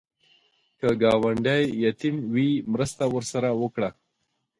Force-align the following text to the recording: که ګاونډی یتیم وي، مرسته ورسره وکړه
که 0.79 0.87
ګاونډی 1.01 1.63
یتیم 1.83 2.15
وي، 2.33 2.49
مرسته 2.71 3.03
ورسره 3.13 3.49
وکړه 3.61 3.89